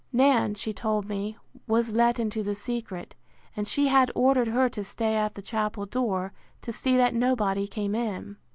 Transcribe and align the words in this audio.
Nan, 0.11 0.55
she 0.55 0.73
told 0.73 1.07
me, 1.07 1.37
was 1.67 1.91
let 1.91 2.17
into 2.17 2.41
the 2.41 2.55
secret; 2.55 3.13
and 3.55 3.67
she 3.67 3.89
had 3.89 4.09
ordered 4.15 4.47
her 4.47 4.67
to 4.67 4.83
stay 4.83 5.15
at 5.15 5.35
the 5.35 5.43
chapel 5.43 5.85
door, 5.85 6.33
to 6.63 6.73
see 6.73 6.97
that 6.97 7.13
nobody 7.13 7.67
came 7.67 7.93
in. 7.93 8.37